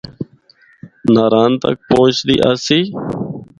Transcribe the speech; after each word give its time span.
ناران 1.13 1.51
تک 1.61 1.75
پہنچدی 1.87 2.35
آسی۔ 2.49 2.79